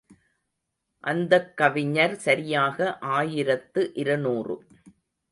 [1.03, 2.77] அந்தக் கவிஞர் சரியாக
[3.11, 4.55] ஆயிரத்து இருநூறு.